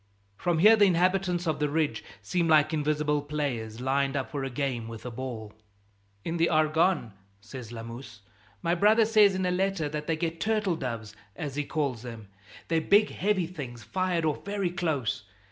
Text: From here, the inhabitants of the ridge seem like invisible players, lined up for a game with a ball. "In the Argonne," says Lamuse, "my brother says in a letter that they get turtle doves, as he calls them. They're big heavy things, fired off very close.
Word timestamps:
From 0.35 0.57
here, 0.57 0.75
the 0.75 0.85
inhabitants 0.87 1.45
of 1.45 1.59
the 1.59 1.69
ridge 1.69 2.03
seem 2.23 2.47
like 2.47 2.73
invisible 2.73 3.21
players, 3.21 3.79
lined 3.79 4.15
up 4.17 4.31
for 4.31 4.43
a 4.43 4.49
game 4.49 4.87
with 4.87 5.05
a 5.05 5.11
ball. 5.11 5.53
"In 6.25 6.37
the 6.37 6.49
Argonne," 6.49 7.13
says 7.39 7.71
Lamuse, 7.71 8.21
"my 8.63 8.73
brother 8.73 9.05
says 9.05 9.35
in 9.35 9.45
a 9.45 9.51
letter 9.51 9.87
that 9.89 10.07
they 10.07 10.15
get 10.15 10.41
turtle 10.41 10.75
doves, 10.75 11.15
as 11.35 11.55
he 11.55 11.63
calls 11.63 12.01
them. 12.01 12.29
They're 12.67 12.81
big 12.81 13.11
heavy 13.11 13.45
things, 13.45 13.83
fired 13.83 14.25
off 14.25 14.43
very 14.43 14.71
close. 14.71 15.23